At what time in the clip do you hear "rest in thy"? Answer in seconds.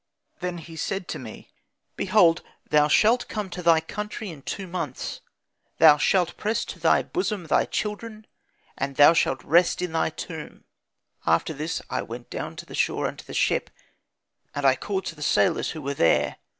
9.43-10.09